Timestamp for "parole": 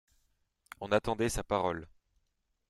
1.43-1.87